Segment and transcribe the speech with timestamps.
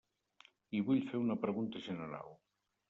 [0.79, 2.39] I vull fer una pregunta general.